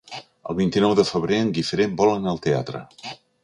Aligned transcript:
El 0.53 0.57
vint-i-nou 0.59 0.95
de 1.01 1.05
febrer 1.11 1.39
en 1.43 1.53
Guifré 1.59 1.89
vol 2.03 2.13
anar 2.17 2.33
al 2.35 2.45
teatre. 2.51 2.87